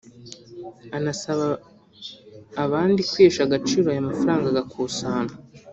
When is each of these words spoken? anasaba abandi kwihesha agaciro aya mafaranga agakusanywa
anasaba 0.97 1.47
abandi 2.63 2.99
kwihesha 3.09 3.41
agaciro 3.43 3.85
aya 3.89 4.07
mafaranga 4.09 4.45
agakusanywa 4.49 5.35